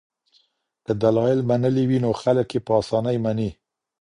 [0.85, 3.49] که دلایل منلي وي نو خلک یې په اسانۍ مني.